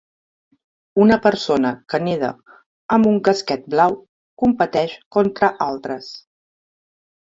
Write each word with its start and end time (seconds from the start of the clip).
Una 1.03 1.17
persona 1.25 1.71
que 1.93 1.99
neda 2.07 2.31
amb 2.97 3.09
un 3.11 3.19
casquet 3.27 3.69
blau 3.75 3.99
competeix 4.45 4.97
contra 5.17 5.55
altres. 5.67 6.09